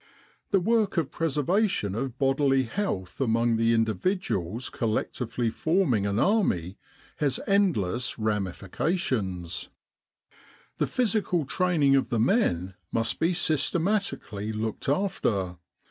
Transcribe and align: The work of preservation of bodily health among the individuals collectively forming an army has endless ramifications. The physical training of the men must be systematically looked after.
The 0.49 0.59
work 0.59 0.97
of 0.97 1.11
preservation 1.11 1.93
of 1.93 2.17
bodily 2.17 2.63
health 2.63 3.21
among 3.21 3.57
the 3.57 3.71
individuals 3.71 4.67
collectively 4.71 5.51
forming 5.51 6.07
an 6.07 6.17
army 6.17 6.79
has 7.17 7.39
endless 7.45 8.17
ramifications. 8.17 9.69
The 10.79 10.87
physical 10.87 11.45
training 11.45 11.95
of 11.95 12.09
the 12.09 12.19
men 12.19 12.73
must 12.91 13.19
be 13.19 13.35
systematically 13.35 14.51
looked 14.51 14.89
after. 14.89 15.57